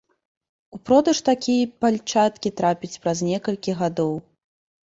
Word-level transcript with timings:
У 0.75 0.79
продаж 0.89 1.17
такія 1.27 1.67
пальчаткі 1.85 2.53
трапяць 2.63 2.93
праз 3.05 3.17
некалькі 3.29 3.77
гадоў. 3.83 4.13